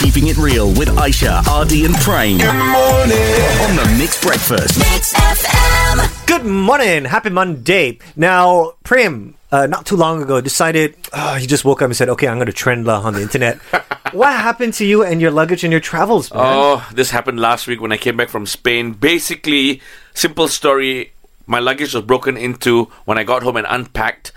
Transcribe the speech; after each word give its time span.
Keeping 0.00 0.26
it 0.28 0.36
real 0.36 0.68
with 0.68 0.88
Aisha, 0.88 1.46
Ardy, 1.48 1.84
and 1.84 1.94
Prem. 1.96 2.36
Good 2.38 2.52
morning 2.52 3.40
on 3.64 3.76
the 3.76 3.96
Mix 3.98 4.20
Breakfast. 4.22 4.78
Mix 4.78 5.14
FM. 5.14 6.26
Good 6.26 6.44
morning. 6.44 7.04
Happy 7.04 7.30
Monday. 7.30 7.98
Now, 8.16 8.72
Prem, 8.84 9.34
uh, 9.50 9.66
not 9.66 9.86
too 9.86 9.96
long 9.96 10.22
ago, 10.22 10.40
decided, 10.40 10.94
uh, 11.12 11.36
he 11.36 11.46
just 11.46 11.64
woke 11.64 11.80
up 11.80 11.86
and 11.86 11.96
said, 11.96 12.08
okay, 12.10 12.28
I'm 12.28 12.36
going 12.36 12.46
to 12.46 12.52
trend 12.52 12.84
lah 12.86 13.00
on 13.02 13.14
the 13.14 13.22
internet. 13.22 13.56
what 14.12 14.32
happened 14.32 14.74
to 14.74 14.84
you 14.84 15.02
and 15.04 15.20
your 15.20 15.30
luggage 15.30 15.64
and 15.64 15.70
your 15.72 15.80
travels, 15.80 16.30
man? 16.32 16.42
Oh, 16.44 16.88
this 16.92 17.10
happened 17.10 17.40
last 17.40 17.66
week 17.66 17.80
when 17.80 17.92
I 17.92 17.96
came 17.96 18.16
back 18.16 18.28
from 18.28 18.46
Spain. 18.46 18.92
Basically, 18.92 19.80
simple 20.12 20.48
story. 20.48 21.12
My 21.46 21.60
luggage 21.60 21.94
was 21.94 22.04
broken 22.04 22.36
into 22.36 22.86
when 23.04 23.16
I 23.16 23.24
got 23.24 23.42
home 23.42 23.56
and 23.56 23.66
unpacked. 23.68 24.32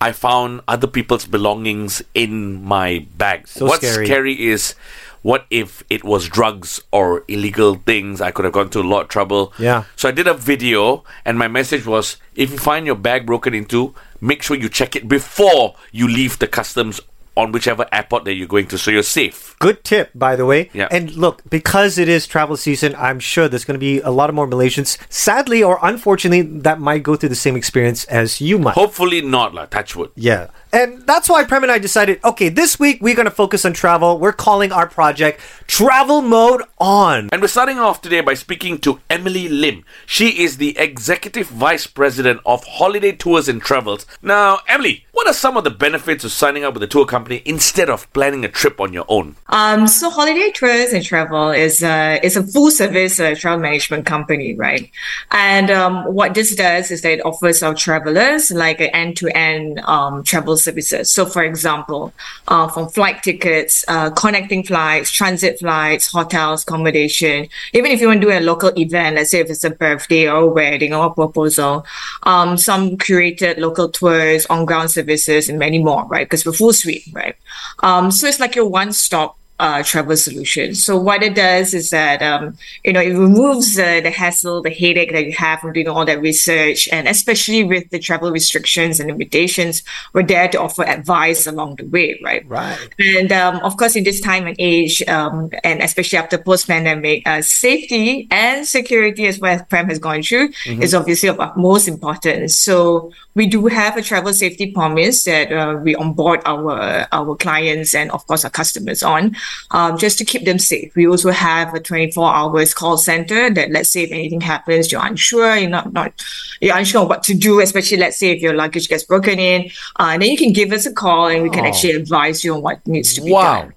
I 0.00 0.12
found 0.12 0.60
other 0.68 0.86
people's 0.86 1.26
belongings 1.26 2.02
in 2.14 2.62
my 2.62 3.06
bag. 3.16 3.48
So 3.48 3.66
What's 3.66 3.86
scary. 3.86 4.46
is 4.46 4.74
what 5.22 5.46
if 5.50 5.82
it 5.90 6.04
was 6.04 6.28
drugs 6.28 6.80
or 6.92 7.24
illegal 7.28 7.76
things? 7.76 8.20
I 8.20 8.30
could 8.30 8.44
have 8.44 8.54
gone 8.54 8.70
to 8.70 8.80
a 8.80 8.82
lot 8.86 9.02
of 9.02 9.08
trouble. 9.08 9.52
Yeah. 9.58 9.84
So 9.96 10.08
I 10.08 10.12
did 10.12 10.28
a 10.28 10.34
video, 10.34 11.02
and 11.24 11.38
my 11.38 11.48
message 11.48 11.86
was 11.86 12.16
if 12.34 12.50
you 12.52 12.58
find 12.58 12.86
your 12.86 12.94
bag 12.94 13.26
broken 13.26 13.54
into, 13.54 13.94
make 14.20 14.42
sure 14.42 14.56
you 14.56 14.68
check 14.68 14.94
it 14.94 15.08
before 15.08 15.74
you 15.90 16.06
leave 16.06 16.38
the 16.38 16.46
customs 16.46 17.00
on 17.36 17.52
whichever 17.52 17.86
airport 17.92 18.24
that 18.24 18.34
you're 18.34 18.46
going 18.46 18.66
to 18.68 18.78
so 18.78 18.90
you're 18.90 19.02
safe. 19.02 19.56
Good 19.58 19.84
tip, 19.84 20.10
by 20.14 20.36
the 20.36 20.46
way. 20.46 20.70
Yeah. 20.72 20.88
And 20.90 21.12
look, 21.12 21.42
because 21.48 21.98
it 21.98 22.08
is 22.08 22.26
travel 22.26 22.56
season, 22.56 22.94
I'm 22.96 23.20
sure 23.20 23.48
there's 23.48 23.64
going 23.64 23.74
to 23.74 23.78
be 23.78 24.00
a 24.00 24.10
lot 24.10 24.28
of 24.28 24.34
more 24.34 24.46
Malaysians, 24.46 24.98
sadly 25.10 25.62
or 25.62 25.78
unfortunately, 25.82 26.42
that 26.60 26.80
might 26.80 27.02
go 27.02 27.16
through 27.16 27.30
the 27.30 27.34
same 27.34 27.56
experience 27.56 28.04
as 28.04 28.40
you 28.40 28.58
might. 28.58 28.74
Hopefully 28.74 29.20
not, 29.20 29.54
like 29.54 29.70
touch 29.70 29.94
wood. 29.96 30.10
Yeah. 30.14 30.48
And 30.72 31.06
that's 31.06 31.28
why 31.28 31.44
Prem 31.44 31.62
and 31.62 31.72
I 31.72 31.78
decided, 31.78 32.22
okay, 32.22 32.50
this 32.50 32.78
week 32.78 33.00
we're 33.00 33.14
going 33.14 33.24
to 33.24 33.30
focus 33.30 33.64
on 33.64 33.72
travel. 33.72 34.18
We're 34.18 34.32
calling 34.32 34.72
our 34.72 34.86
project 34.86 35.40
Travel 35.66 36.20
Mode 36.20 36.62
On. 36.78 37.30
And 37.32 37.40
we're 37.40 37.48
starting 37.48 37.78
off 37.78 38.02
today 38.02 38.20
by 38.20 38.34
speaking 38.34 38.78
to 38.78 39.00
Emily 39.08 39.48
Lim. 39.48 39.84
She 40.04 40.42
is 40.42 40.58
the 40.58 40.76
Executive 40.78 41.46
Vice 41.46 41.86
President 41.86 42.40
of 42.44 42.64
Holiday 42.64 43.12
Tours 43.12 43.48
and 43.48 43.62
Travels. 43.62 44.04
Now, 44.20 44.58
Emily, 44.68 45.05
what 45.26 45.34
are 45.34 45.38
some 45.38 45.56
of 45.56 45.64
the 45.64 45.70
benefits 45.70 46.22
of 46.22 46.30
signing 46.30 46.62
up 46.62 46.72
with 46.74 46.84
a 46.84 46.86
tour 46.86 47.04
company 47.04 47.42
instead 47.44 47.90
of 47.90 48.08
planning 48.12 48.44
a 48.44 48.48
trip 48.48 48.80
on 48.80 48.92
your 48.92 49.04
own? 49.08 49.34
Um, 49.48 49.88
so 49.88 50.08
Holiday 50.08 50.52
Tours 50.52 50.92
and 50.92 51.04
Travel 51.04 51.50
is 51.50 51.82
a, 51.82 52.20
is 52.22 52.36
a 52.36 52.44
full 52.44 52.70
service 52.70 53.18
uh, 53.18 53.34
travel 53.36 53.58
management 53.58 54.06
company, 54.06 54.54
right? 54.54 54.88
And 55.32 55.68
um, 55.68 56.04
what 56.14 56.34
this 56.34 56.54
does 56.54 56.92
is 56.92 57.02
that 57.02 57.14
it 57.14 57.24
offers 57.24 57.60
our 57.64 57.74
travelers 57.74 58.52
like 58.52 58.80
an 58.80 58.90
end 58.90 59.16
to 59.16 59.36
end 59.36 59.80
um 59.80 60.22
travel 60.22 60.56
services. 60.56 61.10
So, 61.10 61.26
for 61.26 61.42
example, 61.42 62.12
uh, 62.46 62.68
from 62.68 62.88
flight 62.88 63.24
tickets, 63.24 63.84
uh, 63.88 64.10
connecting 64.10 64.62
flights, 64.62 65.10
transit 65.10 65.58
flights, 65.58 66.06
hotels, 66.06 66.62
accommodation. 66.62 67.48
Even 67.72 67.90
if 67.90 68.00
you 68.00 68.06
want 68.06 68.20
to 68.20 68.28
do 68.28 68.32
a 68.32 68.38
local 68.38 68.70
event, 68.78 69.16
let's 69.16 69.32
say 69.32 69.40
if 69.40 69.50
it's 69.50 69.64
a 69.64 69.70
birthday 69.70 70.28
or 70.28 70.36
a 70.42 70.46
wedding 70.46 70.94
or 70.94 71.06
a 71.06 71.10
proposal, 71.10 71.84
um, 72.22 72.56
some 72.56 72.96
curated 72.96 73.58
local 73.58 73.88
tours, 73.88 74.46
on 74.46 74.64
ground 74.64 74.88
services, 74.88 75.15
and 75.48 75.58
many 75.58 75.78
more, 75.78 76.04
right? 76.06 76.26
Because 76.26 76.44
we're 76.44 76.52
full 76.52 76.72
suite, 76.72 77.04
right? 77.12 77.36
Um, 77.82 78.10
so 78.10 78.26
it's 78.26 78.40
like 78.40 78.54
your 78.54 78.68
one 78.68 78.92
stop 78.92 79.38
uh, 79.58 79.82
travel 79.82 80.16
solution. 80.16 80.74
So 80.74 80.98
what 80.98 81.22
it 81.22 81.34
does 81.34 81.74
is 81.74 81.90
that 81.90 82.22
um, 82.22 82.56
you 82.84 82.92
know 82.92 83.00
it 83.00 83.14
removes 83.14 83.78
uh, 83.78 84.00
the 84.00 84.10
hassle, 84.10 84.62
the 84.62 84.70
headache 84.70 85.12
that 85.12 85.24
you 85.24 85.32
have 85.32 85.60
from 85.60 85.72
doing 85.72 85.88
all 85.88 86.04
that 86.04 86.20
research, 86.20 86.88
and 86.92 87.08
especially 87.08 87.64
with 87.64 87.88
the 87.90 87.98
travel 87.98 88.30
restrictions 88.30 89.00
and 89.00 89.10
limitations, 89.10 89.82
we're 90.12 90.22
there 90.22 90.48
to 90.48 90.60
offer 90.60 90.84
advice 90.84 91.46
along 91.46 91.76
the 91.76 91.84
way, 91.84 92.18
right? 92.22 92.46
Right. 92.48 92.88
And 92.98 93.32
um, 93.32 93.56
of 93.62 93.76
course, 93.76 93.96
in 93.96 94.04
this 94.04 94.20
time 94.20 94.46
and 94.46 94.56
age, 94.58 95.02
um, 95.08 95.50
and 95.64 95.82
especially 95.82 96.18
after 96.18 96.38
post-pandemic, 96.38 97.26
uh, 97.26 97.42
safety 97.42 98.28
and 98.30 98.66
security, 98.66 99.26
as 99.26 99.38
well 99.38 99.54
as 99.54 99.62
Prem 99.62 99.88
has 99.88 99.98
gone 99.98 100.22
through, 100.22 100.50
is 100.66 100.94
obviously 100.94 101.28
of 101.28 101.40
utmost 101.40 101.88
importance. 101.88 102.58
So 102.58 103.12
we 103.34 103.46
do 103.46 103.66
have 103.66 103.96
a 103.96 104.02
travel 104.02 104.32
safety 104.32 104.72
promise 104.72 105.24
that 105.24 105.52
uh, 105.52 105.78
we 105.82 105.94
onboard 105.94 106.40
our 106.44 107.06
our 107.12 107.36
clients 107.36 107.94
and 107.94 108.10
of 108.10 108.26
course 108.26 108.44
our 108.44 108.50
customers 108.50 109.02
on, 109.02 109.36
um, 109.70 109.98
just 109.98 110.18
to 110.18 110.24
keep 110.24 110.44
them 110.44 110.58
safe. 110.58 110.94
We 110.94 111.06
also 111.06 111.30
have 111.30 111.74
a 111.74 111.80
24 111.80 112.34
hours 112.34 112.74
call 112.74 112.96
center 112.96 113.50
that 113.50 113.70
let's 113.70 113.90
say 113.90 114.02
if 114.04 114.12
anything 114.12 114.40
happens, 114.40 114.90
you're 114.92 115.04
unsure, 115.04 115.56
you're 115.56 115.70
not 115.70 115.92
not 115.92 116.12
you're 116.60 116.76
unsure 116.76 117.06
what 117.06 117.22
to 117.24 117.34
do, 117.34 117.60
especially 117.60 117.98
let's 117.98 118.18
say 118.18 118.30
if 118.30 118.40
your 118.42 118.54
luggage 118.54 118.88
gets 118.88 119.04
broken 119.04 119.38
in, 119.38 119.70
uh, 119.98 120.10
and 120.12 120.22
then 120.22 120.30
you 120.30 120.36
can 120.36 120.52
give 120.52 120.72
us 120.72 120.86
a 120.86 120.92
call 120.92 121.26
and 121.28 121.42
we 121.42 121.50
can 121.50 121.64
Oh. 121.64 121.68
actually 121.68 121.92
advise 121.92 122.44
you 122.44 122.54
on 122.54 122.62
what 122.62 122.86
needs 122.86 123.14
to 123.14 123.20
be 123.22 123.32
Wow. 123.32 123.62
done. 123.62 123.72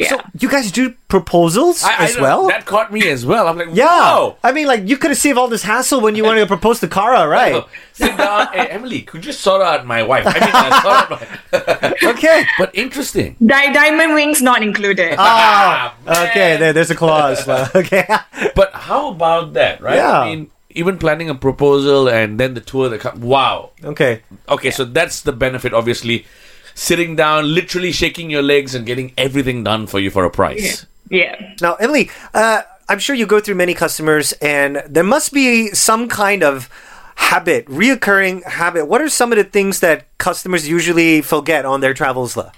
Yeah. 0.00 0.08
So 0.08 0.20
you 0.38 0.48
guys 0.48 0.70
do 0.72 0.94
proposals 1.08 1.82
I- 1.84 1.94
I 1.94 2.04
as 2.04 2.16
know, 2.16 2.22
well? 2.22 2.48
That 2.48 2.66
caught 2.66 2.92
me 2.92 3.08
as 3.08 3.24
well. 3.26 3.46
I'm 3.48 3.58
like, 3.58 3.68
yeah. 3.72 3.84
wow. 3.86 4.36
I 4.42 4.52
mean, 4.52 4.66
like, 4.66 4.88
you 4.88 4.96
could 4.96 5.10
have 5.10 5.18
saved 5.18 5.38
all 5.38 5.48
this 5.48 5.62
hassle 5.62 6.00
when 6.00 6.14
you 6.16 6.24
wanted 6.24 6.40
to 6.40 6.46
propose 6.46 6.80
to 6.80 6.88
Kara, 6.88 7.26
right? 7.38 7.62
Sit 7.92 8.16
down. 8.16 8.46
Hey, 8.52 8.66
Emily, 8.68 9.02
could 9.02 9.24
you 9.24 9.32
sort 9.32 9.62
out 9.62 9.86
my 9.86 10.02
wife? 10.02 10.24
I 10.26 10.32
mean, 10.40 10.50
uh, 10.52 10.82
sort 10.82 10.96
out 10.96 11.10
my... 12.02 12.10
Okay. 12.10 12.44
but 12.58 12.70
interesting. 12.74 13.36
Di- 13.44 13.72
diamond 13.72 14.14
wings 14.14 14.40
not 14.42 14.62
included. 14.62 15.14
Ah, 15.18 15.94
man. 16.06 16.28
okay, 16.30 16.56
there, 16.56 16.72
there's 16.72 16.90
a 16.90 16.96
clause. 16.96 17.46
okay. 17.74 18.06
But 18.54 18.72
how 18.72 19.10
about 19.10 19.52
that, 19.54 19.80
right? 19.80 19.96
Yeah. 19.96 20.20
I 20.20 20.24
mean, 20.34 20.50
even 20.70 20.98
planning 20.98 21.28
a 21.28 21.34
proposal 21.34 22.08
and 22.08 22.38
then 22.38 22.54
the 22.54 22.60
tour 22.60 22.88
that 22.88 23.00
comes. 23.00 23.20
Wow. 23.20 23.70
Okay. 23.84 24.22
Okay, 24.48 24.70
so 24.70 24.84
that's 24.84 25.20
the 25.22 25.32
benefit, 25.32 25.74
obviously. 25.74 26.24
Sitting 26.80 27.12
down, 27.14 27.52
literally 27.52 27.92
shaking 27.92 28.30
your 28.32 28.40
legs 28.40 28.74
and 28.74 28.86
getting 28.88 29.12
everything 29.20 29.60
done 29.62 29.84
for 29.86 30.00
you 30.00 30.08
for 30.08 30.24
a 30.24 30.30
price. 30.32 30.86
yeah. 31.12 31.36
Now, 31.60 31.74
Emily, 31.76 32.08
uh, 32.32 32.62
I'm 32.88 32.98
sure 32.98 33.14
you 33.14 33.26
go 33.28 33.38
through 33.38 33.56
many 33.60 33.74
customers, 33.74 34.32
and 34.40 34.80
there 34.88 35.04
must 35.04 35.28
be 35.36 35.68
some 35.76 36.08
kind 36.08 36.42
of 36.42 36.70
habit, 37.16 37.66
reoccurring 37.68 38.44
habit. 38.48 38.86
What 38.88 39.02
are 39.04 39.10
some 39.12 39.30
of 39.30 39.36
the 39.36 39.44
things 39.44 39.80
that 39.80 40.06
customers 40.16 40.66
usually 40.66 41.20
forget 41.20 41.66
on 41.68 41.84
their 41.84 41.92
travels? 41.92 42.32
lah? 42.34 42.50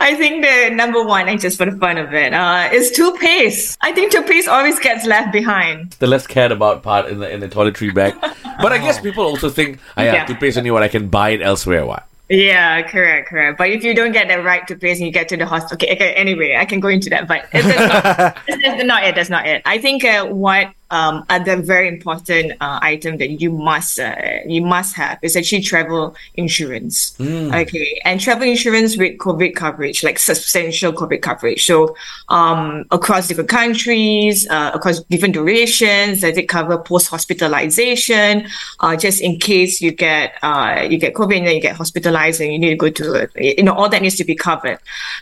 I 0.00 0.14
think 0.16 0.40
the 0.42 0.74
number 0.74 1.04
one, 1.04 1.28
and 1.28 1.38
just 1.38 1.58
for 1.58 1.66
the 1.68 1.76
fun 1.76 1.98
of 1.98 2.14
it, 2.14 2.32
uh, 2.32 2.70
is 2.72 2.90
toothpaste. 2.90 3.76
I 3.82 3.92
think 3.92 4.12
toothpaste 4.12 4.48
always 4.48 4.78
gets 4.80 5.04
left 5.04 5.30
behind. 5.30 5.92
The 6.00 6.06
less 6.06 6.26
cared 6.26 6.52
about 6.52 6.82
part 6.82 7.12
in 7.12 7.18
the 7.20 7.28
in 7.28 7.40
the 7.44 7.48
toiletry 7.52 7.92
bag. 7.92 8.14
But 8.64 8.72
I 8.72 8.78
guess 8.78 9.00
people 9.00 9.24
also 9.24 9.48
think, 9.48 9.78
oh, 9.96 10.02
yeah, 10.02 10.12
Yeah. 10.14 10.24
toothpaste 10.26 10.56
only 10.58 10.70
what 10.70 10.82
I 10.82 10.88
can 10.88 11.08
buy 11.08 11.30
it 11.36 11.40
elsewhere. 11.40 11.84
What? 11.84 12.04
Yeah, 12.30 12.82
correct, 12.82 13.28
correct. 13.28 13.58
But 13.58 13.70
if 13.70 13.82
you 13.82 13.92
don't 13.92 14.12
get 14.12 14.28
the 14.28 14.40
right 14.40 14.64
to 14.68 14.76
place 14.76 14.98
and 14.98 15.06
you 15.06 15.12
get 15.12 15.28
to 15.30 15.36
the 15.36 15.46
hospital, 15.46 15.74
okay, 15.74 15.94
okay, 15.94 16.12
anyway, 16.14 16.56
I 16.56 16.64
can 16.64 16.78
go 16.78 16.86
into 16.86 17.10
that, 17.10 17.26
but 17.26 17.48
it's 17.52 17.66
that's 17.66 18.46
not, 18.46 18.46
that's 18.46 18.84
not 18.84 19.04
it. 19.04 19.14
That's 19.16 19.30
not 19.30 19.46
it. 19.48 19.62
I 19.66 19.78
think 19.78 20.04
uh, 20.04 20.26
what 20.26 20.68
um, 20.90 21.24
other 21.28 21.56
very 21.56 21.88
important 21.88 22.52
uh, 22.60 22.78
item 22.82 23.18
that 23.18 23.40
you 23.40 23.50
must 23.50 23.98
uh, 23.98 24.14
you 24.46 24.62
must 24.62 24.96
have 24.96 25.18
is 25.22 25.36
actually 25.36 25.62
travel 25.62 26.14
insurance. 26.34 27.14
Okay, 27.20 28.00
and 28.04 28.20
travel 28.20 28.46
insurance 28.46 28.96
with 28.96 29.18
COVID 29.18 29.54
coverage, 29.54 30.02
like 30.02 30.18
substantial 30.18 30.92
COVID 30.92 31.22
coverage. 31.22 31.64
So 31.64 31.96
um, 32.28 32.84
across 32.90 33.28
different 33.28 33.48
countries, 33.48 34.48
uh, 34.48 34.72
across 34.74 35.00
different 35.04 35.34
durations, 35.34 36.22
does 36.22 36.36
it 36.36 36.48
cover 36.48 36.78
post 36.78 37.08
hospitalization? 37.08 38.48
Uh, 38.80 38.96
just 38.96 39.20
in 39.20 39.38
case 39.38 39.80
you 39.80 39.92
get 39.92 40.34
uh, 40.42 40.86
you 40.88 40.98
get 40.98 41.14
COVID 41.14 41.38
and 41.38 41.46
then 41.46 41.54
you 41.54 41.60
get 41.60 41.76
hospitalized 41.76 42.40
and 42.40 42.52
you 42.52 42.58
need 42.58 42.70
to 42.70 42.76
go 42.76 42.90
to 42.90 43.28
you 43.36 43.62
know 43.62 43.72
all 43.72 43.88
that 43.88 44.02
needs 44.02 44.16
to 44.16 44.24
be 44.24 44.34
covered. 44.34 44.78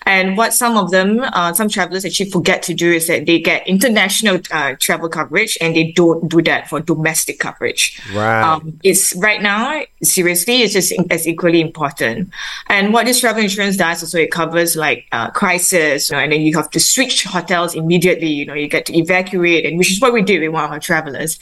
And 0.06 0.36
what 0.36 0.54
some 0.54 0.76
of 0.76 0.90
them, 0.90 1.20
uh, 1.20 1.52
some 1.52 1.68
travelers 1.68 2.04
actually 2.04 2.30
forget 2.30 2.62
to 2.64 2.74
do 2.74 2.92
is 2.92 3.06
that 3.08 3.26
they 3.26 3.38
get 3.38 3.66
international 3.66 4.40
uh, 4.50 4.74
travel 4.78 5.08
coverage 5.08 5.57
and 5.60 5.76
they 5.76 5.92
don't 5.92 6.28
do 6.28 6.42
that 6.42 6.68
for 6.68 6.80
domestic 6.80 7.38
coverage. 7.38 8.00
Right. 8.14 8.42
Um, 8.42 8.78
it's 8.82 9.14
right 9.16 9.42
now, 9.42 9.82
seriously, 10.02 10.62
it's 10.62 10.72
just 10.72 10.92
as 11.10 11.26
equally 11.26 11.60
important. 11.60 12.30
And 12.68 12.92
what 12.92 13.06
this 13.06 13.20
travel 13.20 13.42
insurance 13.42 13.76
does 13.76 14.02
also, 14.02 14.18
it 14.18 14.30
covers 14.30 14.76
like 14.76 15.06
uh, 15.12 15.30
crisis, 15.30 16.10
you 16.10 16.16
know, 16.16 16.22
and 16.22 16.32
then 16.32 16.40
you 16.40 16.56
have 16.56 16.70
to 16.70 16.80
switch 16.80 17.24
hotels 17.24 17.74
immediately. 17.74 18.28
You 18.28 18.46
know, 18.46 18.54
you 18.54 18.68
get 18.68 18.86
to 18.86 18.96
evacuate, 18.96 19.66
and 19.66 19.78
which 19.78 19.90
is 19.90 20.00
what 20.00 20.12
we 20.12 20.22
did 20.22 20.40
with 20.40 20.50
one 20.50 20.64
of 20.64 20.70
our 20.70 20.80
travelers. 20.80 21.38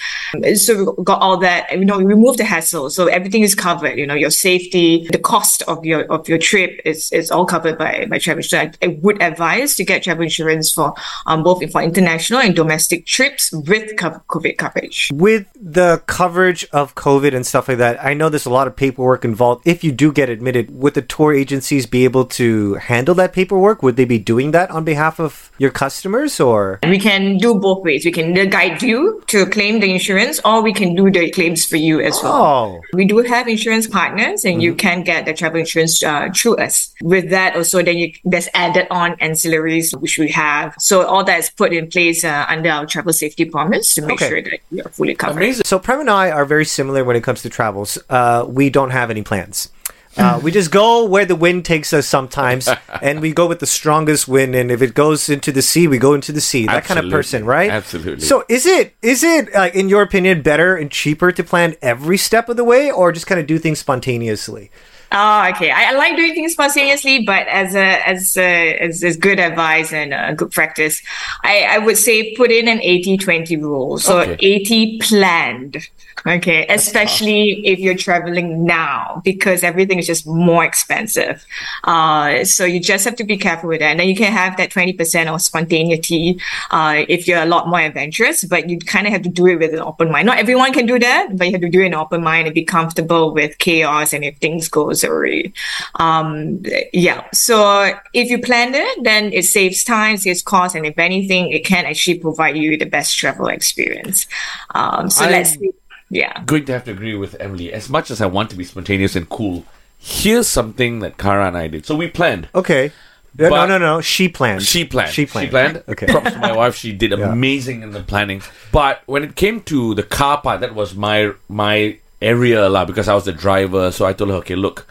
So 0.55 0.95
we 0.97 1.05
got 1.05 1.21
all 1.21 1.37
that, 1.39 1.67
and, 1.71 1.81
you 1.81 1.87
know, 1.87 1.99
we 1.99 2.05
removed 2.05 2.39
the 2.39 2.45
hassle, 2.45 2.91
so 2.91 3.07
everything 3.07 3.43
is 3.43 3.55
covered. 3.55 3.99
You 3.99 4.07
know, 4.07 4.15
your 4.15 4.31
safety, 4.31 5.07
the 5.11 5.19
cost 5.19 5.63
of 5.63 5.85
your 5.85 6.05
of 6.13 6.29
your 6.29 6.39
trip 6.39 6.81
is 6.85 7.13
is 7.13 7.31
all 7.31 7.47
covered 7.47 7.79
by 7.79 8.07
by 8.09 8.19
travel 8.19 8.39
insurance. 8.39 8.77
I, 8.83 8.87
I 8.87 8.99
would 9.03 9.23
advise 9.23 9.75
to 9.77 9.85
get 9.85 10.03
travel 10.03 10.25
insurance 10.25 10.73
for 10.73 10.95
um 11.27 11.43
both 11.43 11.69
for 11.71 11.83
international 11.83 12.41
and 12.41 12.55
domestic 12.55 13.07
trips 13.07 13.53
with 13.53 13.97
COVID 14.11 14.59
coverage. 14.59 15.11
With 15.13 15.47
the 15.61 16.03
coverage 16.07 16.67
of 16.73 16.95
COVID 16.95 17.35
and 17.35 17.47
stuff 17.47 17.69
like 17.69 17.79
that, 17.79 18.03
I 18.05 18.15
know 18.15 18.29
there's 18.29 18.47
a 18.47 18.51
lot 18.51 18.67
of 18.67 18.77
paperwork 18.77 19.25
involved. 19.25 19.67
If 19.67 19.85
you 19.85 19.93
do 19.93 20.13
get 20.13 20.29
admitted, 20.29 20.71
would 20.71 20.95
the 20.95 21.03
tour 21.03 21.33
agencies 21.33 21.87
be 21.87 22.05
able 22.05 22.25
to 22.27 22.75
handle 22.75 23.15
that 23.17 23.33
paperwork? 23.33 23.83
Would 23.83 23.97
they 23.97 24.05
be 24.05 24.19
doing 24.19 24.51
that 24.53 24.71
on 24.71 24.85
behalf 24.85 25.21
of 25.21 25.51
your 25.59 25.71
customers 25.71 26.41
or? 26.41 26.79
We 26.83 26.99
can 26.99 27.39
do 27.39 27.55
both 27.55 27.83
ways. 27.83 28.05
We 28.05 28.13
can 28.13 28.35
guide 28.49 28.83
you 28.83 29.23
to 29.29 29.47
claim 29.47 29.81
the 29.81 29.93
insurance 29.93 30.41
or 30.45 30.63
we 30.63 30.73
can 30.73 30.95
do 30.95 31.11
the 31.11 31.31
claims 31.31 31.65
for 31.65 31.77
you 31.77 32.01
as 32.01 32.21
well. 32.23 32.33
Oh. 32.33 32.81
We 32.93 33.05
do 33.05 33.19
have 33.19 33.49
insurance 33.49 33.87
partners 33.87 34.45
and 34.45 34.63
you 34.63 34.75
can 34.75 35.03
get 35.03 35.25
the 35.25 35.35
travel 35.35 35.61
insurance 35.61 36.03
uh, 36.03 36.29
through 36.35 36.57
us. 36.57 36.95
With 37.03 37.31
that 37.31 37.57
also 37.57 37.83
then 37.83 37.99
you, 37.99 38.13
there's 38.25 38.49
added 38.55 38.87
on 38.91 39.17
ancillaries 39.17 39.99
which 40.01 40.19
we 40.19 40.31
have. 40.31 40.75
So 40.79 41.07
all 41.07 41.25
that 41.25 41.39
is 41.39 41.51
put 41.51 41.73
in 41.73 41.89
place 41.89 42.25
uh, 42.25 42.47
under 42.49 42.71
our 42.71 42.87
travel 42.87 43.13
safety 43.13 43.45
promise 43.45 43.96
to 43.97 44.03
make 44.07 44.21
Okay. 44.23 44.29
sure 44.29 44.43
that 44.43 44.61
you're 44.71 44.89
fully 44.89 45.15
covered. 45.15 45.37
Amazing. 45.37 45.65
So 45.67 45.79
Prem 45.79 46.01
and 46.01 46.11
I 46.11 46.31
are 46.31 46.45
very 46.45 46.65
similar 46.65 47.05
when 47.05 47.17
it 47.17 47.23
comes 47.23 47.43
to 47.43 47.51
travels. 47.51 47.99
Uh, 48.09 48.45
we 48.49 48.71
don't 48.71 48.91
have 48.91 49.11
any 49.11 49.23
plans. 49.23 49.69
Uh, 50.17 50.41
we 50.43 50.51
just 50.51 50.71
go 50.71 51.05
where 51.05 51.27
the 51.27 51.37
wind 51.37 51.65
takes 51.67 51.93
us 51.93 52.07
sometimes, 52.07 52.69
and 53.03 53.21
we 53.21 53.33
go 53.33 53.47
with 53.47 53.59
the 53.59 53.67
strongest 53.67 54.27
wind. 54.27 54.55
And 54.55 54.71
if 54.71 54.81
it 54.81 54.95
goes 54.95 55.29
into 55.29 55.53
the 55.53 55.61
sea, 55.61 55.87
we 55.89 55.99
go 55.99 56.15
into 56.15 56.33
the 56.33 56.41
sea. 56.41 56.65
That 56.67 56.85
kind 56.85 56.99
of 56.99 57.11
person, 57.11 57.45
right? 57.45 57.71
Absolutely. 57.71 58.25
So 58.25 58.45
is 58.49 58.65
it 58.65 58.95
is 59.03 59.23
it 59.23 59.55
uh, 59.55 59.71
in 59.75 59.89
your 59.91 60.01
opinion 60.03 60.41
better 60.43 60.75
and 60.77 60.91
cheaper 60.91 61.33
to 61.33 61.45
plan 61.45 61.75
every 61.83 62.17
step 62.17 62.49
of 62.49 62.57
the 62.57 62.65
way, 62.65 62.91
or 62.91 63.13
just 63.13 63.27
kind 63.27 63.41
of 63.41 63.47
do 63.47 63.59
things 63.59 63.79
spontaneously? 63.79 64.71
Oh, 65.13 65.49
okay. 65.51 65.71
I, 65.71 65.91
I 65.91 65.93
like 65.93 66.17
doing 66.17 66.35
things 66.35 66.53
spontaneously, 66.53 67.25
but 67.25 67.47
as 67.49 67.75
a 67.75 68.09
as 68.09 68.37
a, 68.37 68.77
as, 68.79 69.05
as 69.05 69.17
good 69.17 69.39
advice 69.39 69.93
and 69.93 70.13
uh, 70.13 70.33
good 70.33 70.51
practice, 70.51 71.01
I, 71.45 71.63
I 71.71 71.79
would 71.79 71.97
say 71.97 72.35
put 72.35 72.51
in 72.51 72.69
an 72.69 72.79
80-20 72.79 73.61
rule. 73.63 73.99
So 73.99 74.21
Okay. 74.21 74.37
80 74.41 74.99
planned. 74.99 75.89
Okay, 76.27 76.67
especially 76.69 77.65
if 77.65 77.79
you're 77.79 77.95
traveling 77.97 78.65
now 78.65 79.21
because 79.23 79.63
everything 79.63 80.01
is 80.01 80.09
just 80.09 80.27
more 80.27 80.65
expensive. 80.65 81.45
Uh, 81.85 82.45
so 82.45 82.65
you 82.65 82.81
just 82.81 83.05
have 83.05 83.15
to 83.17 83.23
be 83.25 83.37
careful 83.37 83.69
with 83.69 83.79
that. 83.79 83.91
And 83.91 84.01
then 84.01 84.09
you 84.09 84.17
can 84.17 84.33
have 84.33 84.57
that 84.57 84.71
20% 84.71 85.33
of 85.33 85.41
spontaneity 85.41 86.41
uh, 86.73 87.05
if 87.09 87.29
you're 87.29 87.43
a 87.43 87.47
lot 87.47 87.69
more 87.69 87.79
adventurous, 87.79 88.43
but 88.43 88.69
you 88.69 88.79
kind 88.81 89.07
of 89.07 89.13
have 89.13 89.23
to 89.23 89.29
do 89.29 89.47
it 89.47 89.57
with 89.61 89.73
an 89.73 89.79
open 89.79 90.11
mind. 90.11 90.27
Not 90.27 90.39
everyone 90.39 90.73
can 90.73 90.87
do 90.87 90.99
that, 90.99 91.37
but 91.37 91.47
you 91.47 91.53
have 91.53 91.61
to 91.61 91.69
do 91.69 91.81
it 91.81 91.87
in 91.87 91.95
an 91.95 92.01
open 92.01 92.25
mind 92.25 92.49
and 92.49 92.55
be 92.55 92.65
comfortable 92.65 93.33
with 93.33 93.59
chaos 93.59 94.13
and 94.13 94.25
if 94.25 94.37
things 94.39 94.69
goes 94.97 95.05
awry. 95.05 95.53
Um, 95.97 96.63
yeah. 96.93 97.27
So 97.33 97.93
if 98.13 98.31
you 98.31 98.39
plan 98.41 98.75
it, 98.75 99.05
then 99.05 99.33
it 99.33 99.45
saves 99.45 99.85
time, 99.85 100.17
saves 100.17 100.43
cost, 100.43 100.75
and 100.75 100.87
if 100.87 100.99
anything, 100.99 101.51
it 101.51 101.65
can 101.65 101.85
actually 101.87 102.19
provide 102.19 102.57
you 102.57 102.77
the 102.77 102.87
best 102.87 103.17
travel 103.19 103.49
experience. 103.49 104.27
Um, 104.75 105.11
so 105.11 105.25
I'm- 105.25 105.33
let's 105.33 105.51
see. 105.51 105.71
Yeah. 106.09 106.41
going 106.45 106.65
to 106.67 106.73
have 106.73 106.85
to 106.85 106.93
agree 106.93 107.17
with 107.17 107.35
Emily. 107.41 107.73
As 107.73 107.89
much 107.91 108.13
as 108.13 108.21
I 108.21 108.27
want 108.27 108.49
to 108.51 108.57
be 108.57 108.63
spontaneous 108.63 109.17
and 109.17 109.29
cool, 109.29 109.65
here's 109.99 110.47
something 110.47 111.01
that 111.01 111.19
Kara 111.19 111.49
and 111.49 111.57
I 111.57 111.67
did. 111.67 111.85
So 111.85 111.97
we 111.97 112.07
planned. 112.07 112.49
Okay. 112.55 112.93
no, 113.37 113.51
But- 113.51 113.67
no, 113.67 113.77
no. 113.79 114.01
She 114.01 114.29
planned. 114.29 114.63
She 114.63 114.85
planned. 114.85 115.11
She 115.13 115.27
planned. 115.27 115.47
She 115.49 115.51
planned. 115.51 115.83
Okay. 115.89 116.07
Props 116.07 116.31
to 116.31 116.39
my 116.39 116.53
wife. 116.57 116.77
She 116.77 116.93
did 116.93 117.13
amazing 117.33 117.83
in 117.83 117.91
the 117.91 118.05
planning. 118.05 118.41
But 118.71 119.03
when 119.07 119.25
it 119.25 119.35
came 119.35 119.61
to 119.63 119.97
the 119.97 120.05
car 120.05 120.41
part, 120.41 120.61
that 120.61 120.77
was 120.77 120.95
my 120.95 121.33
my 121.49 121.99
area 122.21 122.69
lah 122.69 122.85
because 122.85 123.09
I 123.09 123.15
was 123.15 123.25
the 123.25 123.33
driver. 123.33 123.93
So 123.93 124.07
I 124.07 124.13
told 124.13 124.31
her, 124.31 124.37
okay, 124.37 124.57
look, 124.57 124.87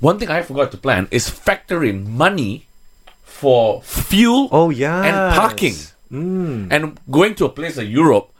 one 0.00 0.18
thing 0.18 0.28
I 0.28 0.42
forgot 0.42 0.70
to 0.72 0.78
plan 0.78 1.08
is 1.10 1.28
factor 1.28 1.84
in 1.84 2.10
money 2.10 2.66
for 3.22 3.82
fuel. 3.82 4.48
Oh, 4.50 4.70
yeah, 4.70 5.02
and 5.02 5.16
parking. 5.38 5.74
Mm. 6.10 6.68
And 6.70 6.98
going 7.10 7.34
to 7.36 7.46
a 7.46 7.52
place 7.52 7.76
like 7.76 7.88
Europe. 7.88 8.33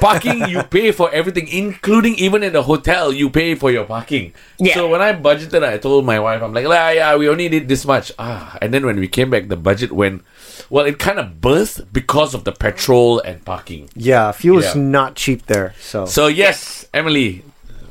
Parking 0.00 0.46
you 0.48 0.62
pay 0.62 0.92
for 0.92 1.10
everything 1.10 1.48
including 1.48 2.14
even 2.14 2.42
in 2.44 2.52
the 2.52 2.62
hotel 2.62 3.12
you 3.12 3.28
pay 3.28 3.54
for 3.56 3.70
your 3.72 3.84
parking 3.84 4.32
Yeah. 4.58 4.74
so 4.74 4.88
when 4.88 5.02
i 5.02 5.12
budgeted 5.12 5.64
i 5.66 5.76
told 5.78 6.06
my 6.06 6.20
wife 6.20 6.42
i'm 6.42 6.52
like 6.54 6.66
ah, 6.66 6.90
yeah 6.90 7.16
we 7.16 7.28
only 7.28 7.48
need 7.48 7.66
this 7.68 7.84
much 7.84 8.12
ah 8.18 8.56
and 8.62 8.72
then 8.72 8.86
when 8.86 9.00
we 9.00 9.08
came 9.08 9.30
back 9.30 9.48
the 9.48 9.56
budget 9.56 9.90
went 9.90 10.22
well 10.70 10.86
it 10.86 10.98
kind 11.00 11.18
of 11.18 11.40
burst 11.40 11.92
because 11.92 12.34
of 12.34 12.44
the 12.44 12.52
petrol 12.52 13.18
and 13.20 13.44
parking 13.44 13.90
Yeah, 13.96 14.30
fuel 14.30 14.58
is 14.62 14.74
Yeah. 14.76 14.80
not 14.82 15.16
cheap 15.16 15.46
there. 15.46 15.74
So, 15.80 16.06
so 16.06 16.28
yes 16.28 16.86
emily 16.94 17.42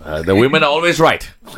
uh, 0.06 0.22
the 0.24 0.36
women 0.36 0.64
are 0.64 0.70
always 0.72 1.02
right 1.02 1.28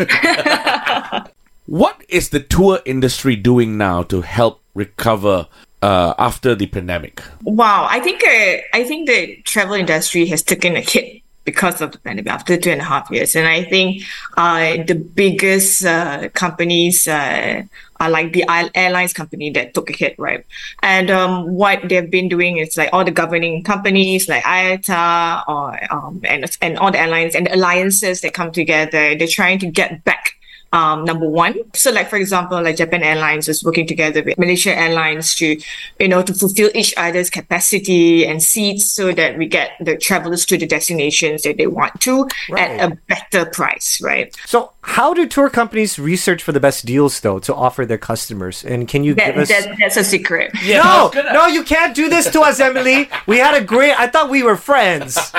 what 1.66 2.02
is 2.10 2.30
the 2.30 2.40
tour 2.40 2.80
industry 2.86 3.36
doing 3.36 3.78
now 3.78 4.02
to 4.04 4.22
help 4.22 4.62
recover 4.74 5.48
uh, 5.82 6.14
after 6.18 6.56
the 6.56 6.68
pandemic 6.68 7.22
Wow, 7.44 7.88
I 7.90 8.00
think 8.00 8.24
uh, 8.24 8.58
I 8.74 8.84
think 8.84 9.08
the 9.08 9.38
travel 9.44 9.76
industry 9.76 10.26
has 10.28 10.44
taken 10.44 10.76
a 10.76 10.82
hit 10.82 11.24
because 11.46 11.82
of 11.82 11.92
the 11.92 11.98
pandemic 11.98 12.32
after 12.32 12.58
two 12.58 12.70
and 12.70 12.82
a 12.82 12.84
half 12.84 13.10
years, 13.10 13.36
and 13.36 13.48
I 13.48 13.64
think 13.64 14.04
uh, 14.38 14.84
the 14.86 14.96
biggest 14.96 15.84
uh, 15.84 16.30
companies 16.30 17.08
uh, 17.08 17.64
are 18.00 18.10
like 18.10 18.34
the 18.34 18.46
airlines 18.76 19.14
company 19.14 19.50
that 19.52 19.74
took 19.74 19.90
a 19.90 19.94
hit, 19.94 20.16
right? 20.20 20.46
And 20.84 21.10
um, 21.10 21.52
what 21.54 21.90
they've 21.90 22.10
been 22.10 22.30
doing 22.30 22.58
is 22.58 22.78
like 22.78 22.90
all 22.94 23.04
the 23.04 23.12
governing 23.12 23.64
companies 23.64 24.30
like 24.30 24.44
IATA 24.44 25.44
or 25.48 25.94
um, 25.94 26.22
and 26.24 26.46
and 26.62 26.78
all 26.78 26.92
the 26.92 27.00
airlines 27.00 27.36
and 27.36 27.48
the 27.48 27.56
alliances 27.56 28.22
that 28.22 28.34
come 28.34 28.52
together. 28.52 29.16
They're 29.16 29.28
trying 29.28 29.60
to 29.60 29.68
get 29.68 30.04
back 30.04 30.39
um, 30.72 31.04
number 31.06 31.28
one. 31.28 31.56
So, 31.74 31.92
like 31.92 32.10
for 32.10 32.18
example, 32.18 32.62
like 32.62 32.76
Japan 32.78 33.02
Airlines 33.04 33.48
is 33.50 33.64
working 33.64 33.88
together 33.88 34.22
with 34.24 34.38
Malaysia 34.38 34.78
Airlines 34.78 35.34
to, 35.36 35.58
you 36.00 36.08
know, 36.08 36.22
to 36.22 36.34
fulfill 36.34 36.70
each 36.76 36.94
other's 36.98 37.30
capacity 37.30 38.26
and 38.26 38.42
seats, 38.42 38.92
so 38.92 39.12
that 39.14 39.38
we 39.38 39.48
get 39.48 39.72
the 39.80 39.98
travelers 39.98 40.46
to 40.46 40.58
the 40.58 40.68
destinations 40.68 41.42
that 41.44 41.58
they 41.58 41.68
want 41.68 42.00
to 42.02 42.28
Right. 42.50 42.72
at 42.80 42.92
a 42.92 42.98
better 43.08 43.46
price, 43.50 44.00
right? 44.04 44.36
so 44.46 44.72
how 44.82 45.14
do 45.14 45.28
tour 45.28 45.50
companies 45.50 46.00
research 46.00 46.42
for 46.42 46.52
the 46.52 46.60
best 46.60 46.86
deals 46.86 47.20
though 47.20 47.40
to 47.40 47.54
offer 47.54 47.86
their 47.86 47.98
customers? 47.98 48.64
And 48.64 48.88
can 48.88 49.04
you 49.04 49.14
That, 49.16 49.36
give 49.36 49.38
us? 49.38 49.50
that, 49.50 49.76
that's 49.80 49.98
a 49.98 50.04
secret. 50.04 50.52
yeah 50.64 50.82
no, 50.84 51.12
no, 51.34 51.48
you 51.48 51.64
can't 51.64 51.96
do 51.96 52.10
this 52.10 52.30
to 52.32 52.42
us, 52.42 52.60
Emily. 52.60 53.10
We 53.28 53.38
had 53.38 53.56
a 53.56 53.64
great. 53.64 53.94
I 54.00 54.08
thought 54.08 54.30
we 54.30 54.44
were 54.44 54.56
friends. 54.58 55.18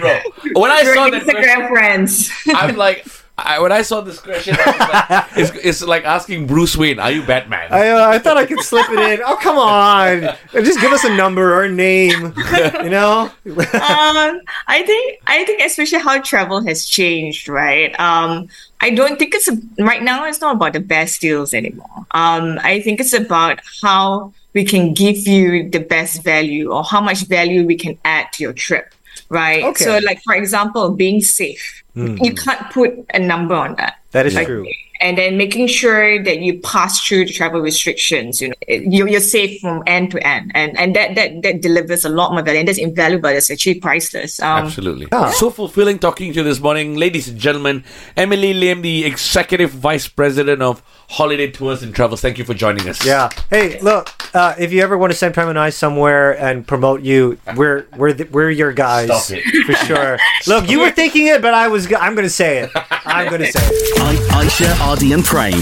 bro 0.00 0.18
when 0.54 0.70
i 0.70 0.82
We're 0.82 0.94
saw 0.94 1.10
that 1.10 1.22
Instagram 1.22 1.68
friends. 1.68 2.30
I'm 2.48 2.76
like, 2.76 3.04
I, 3.38 3.60
when 3.60 3.70
I 3.70 3.82
saw 3.82 4.00
this 4.00 4.18
question, 4.18 4.56
I 4.58 4.66
was 4.66 4.78
like, 4.78 5.26
it's, 5.36 5.64
it's 5.64 5.82
like 5.82 6.04
asking 6.04 6.48
Bruce 6.48 6.76
Wayne, 6.76 6.98
"Are 6.98 7.10
you 7.10 7.22
Batman?" 7.22 7.72
I, 7.72 7.88
uh, 7.88 8.08
I 8.08 8.18
thought 8.18 8.36
I 8.36 8.44
could 8.44 8.60
slip 8.60 8.90
it 8.90 8.98
in. 8.98 9.20
Oh, 9.24 9.36
come 9.36 9.56
on. 9.56 10.36
Just 10.52 10.80
give 10.80 10.92
us 10.92 11.04
a 11.04 11.14
number 11.14 11.54
or 11.54 11.64
a 11.64 11.70
name. 11.70 12.34
You 12.78 12.90
know? 12.90 13.30
um, 13.46 14.40
I 14.66 14.82
think 14.84 15.20
I 15.26 15.44
think 15.44 15.62
especially 15.62 15.98
how 15.98 16.20
travel 16.20 16.60
has 16.62 16.86
changed, 16.86 17.48
right? 17.48 17.98
Um, 18.00 18.48
I 18.80 18.90
don't 18.90 19.18
think 19.18 19.34
it's 19.34 19.48
a, 19.48 19.58
right 19.78 20.02
now. 20.02 20.24
It's 20.24 20.40
not 20.40 20.56
about 20.56 20.72
the 20.72 20.80
best 20.80 21.20
deals 21.20 21.54
anymore. 21.54 22.06
Um, 22.12 22.58
I 22.62 22.80
think 22.80 23.00
it's 23.00 23.12
about 23.12 23.60
how 23.82 24.32
we 24.54 24.64
can 24.64 24.94
give 24.94 25.26
you 25.26 25.68
the 25.68 25.80
best 25.80 26.24
value 26.24 26.72
or 26.72 26.82
how 26.82 27.00
much 27.00 27.22
value 27.24 27.66
we 27.66 27.76
can 27.76 27.98
add 28.04 28.32
to 28.34 28.42
your 28.42 28.52
trip, 28.52 28.94
right? 29.28 29.64
Okay. 29.64 29.84
So, 29.84 29.98
like 29.98 30.20
for 30.24 30.34
example, 30.34 30.90
being 30.90 31.20
safe. 31.20 31.84
Hmm. 31.94 32.16
You 32.22 32.34
can't 32.34 32.70
put 32.70 32.94
a 33.12 33.18
number 33.18 33.54
on 33.54 33.74
that 33.76 33.98
That 34.12 34.26
is 34.26 34.34
like, 34.34 34.46
true. 34.46 34.66
And 35.00 35.16
then 35.16 35.36
making 35.36 35.66
sure 35.68 36.22
that 36.22 36.40
you 36.40 36.58
pass 36.60 37.00
through 37.00 37.26
the 37.26 37.32
travel 37.32 37.60
restrictions. 37.60 38.40
You 38.40 38.48
know, 38.48 38.54
you're, 38.68 39.08
you're 39.08 39.20
safe 39.20 39.60
from 39.60 39.82
end 39.86 40.10
to 40.12 40.26
end, 40.26 40.52
and 40.54 40.76
and 40.78 40.94
that 40.96 41.14
that 41.14 41.42
that 41.42 41.60
delivers 41.62 42.04
a 42.04 42.08
lot 42.08 42.32
more 42.32 42.42
value, 42.42 42.60
and 42.60 42.68
that's 42.68 42.78
invaluable. 42.78 43.28
It's 43.30 43.50
actually 43.50 43.80
priceless. 43.80 44.40
Um, 44.40 44.64
Absolutely. 44.66 45.06
Yeah. 45.12 45.30
So 45.30 45.50
fulfilling 45.50 45.98
talking 45.98 46.32
to 46.32 46.38
you 46.38 46.44
this 46.44 46.60
morning, 46.60 46.96
ladies 46.96 47.28
and 47.28 47.38
gentlemen. 47.38 47.84
Emily 48.16 48.54
Lim, 48.54 48.82
the 48.82 49.04
Executive 49.04 49.70
Vice 49.70 50.08
President 50.08 50.62
of 50.62 50.82
Holiday 51.10 51.50
Tours 51.50 51.82
and 51.82 51.94
Travels. 51.94 52.20
Thank 52.20 52.38
you 52.38 52.44
for 52.44 52.54
joining 52.54 52.88
us. 52.88 53.04
Yeah. 53.04 53.30
Hey, 53.50 53.80
look. 53.80 54.10
Uh, 54.34 54.54
if 54.58 54.72
you 54.72 54.82
ever 54.82 54.98
want 54.98 55.10
to 55.10 55.16
send 55.16 55.32
Prem 55.32 55.48
and 55.48 55.58
I 55.58 55.70
somewhere 55.70 56.38
and 56.38 56.66
promote 56.66 57.00
you, 57.02 57.38
we're 57.56 57.86
we're 57.96 58.12
the, 58.12 58.24
we're 58.24 58.50
your 58.50 58.72
guys 58.72 59.06
Stop 59.26 59.38
it. 59.38 59.64
for 59.66 59.72
sure. 59.86 60.18
look, 60.46 60.68
you 60.68 60.80
were 60.80 60.90
thinking 60.90 61.28
it, 61.28 61.40
but 61.40 61.54
I 61.54 61.68
was. 61.68 61.90
I'm 61.92 62.14
going 62.14 62.26
to 62.26 62.30
say 62.30 62.58
it. 62.58 62.70
I'm 63.06 63.28
going 63.28 63.40
to 63.40 63.50
say 63.52 63.60
it. 63.62 64.00
I- 64.00 64.44
Aisha, 64.44 64.87
Ardy, 64.88 65.12
and 65.12 65.22
Prem 65.22 65.52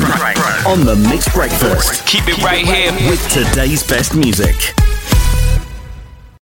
on 0.68 0.85
the 0.85 0.95
Mix 1.11 1.28
Breakfast 1.35 2.06
Keep 2.06 2.28
it 2.28 2.45
right 2.45 2.64
here. 2.64 2.92
with 3.11 3.21
today's 3.28 3.83
best 3.83 4.14
music. 4.14 4.54